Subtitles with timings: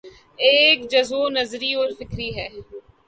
[0.45, 2.47] ایک جزو نظری اور فکری ہے۔